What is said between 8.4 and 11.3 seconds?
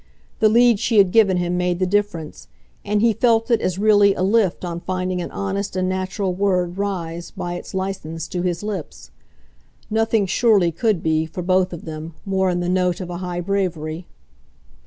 his lips. Nothing surely could be,